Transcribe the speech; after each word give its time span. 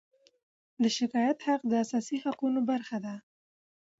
د 0.81 0.83
شکایت 0.97 1.37
حق 1.47 1.61
د 1.69 1.73
اساسي 1.83 2.17
حقونو 2.23 2.59
برخه 2.71 2.97
ده. 3.05 3.15